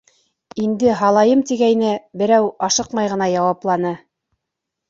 Инде 0.61 0.95
һалайым 1.01 1.43
тигәйне, 1.51 1.91
берәү 2.23 2.49
ашыҡмай 2.71 3.13
ғына 3.15 3.31
яуапланы: 3.37 3.93